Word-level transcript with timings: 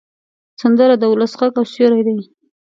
سندره 0.61 0.95
د 0.99 1.03
ولس 1.11 1.33
غږ 1.39 1.51
او 1.59 1.65
سیوری 1.73 2.01
ده 2.05 2.13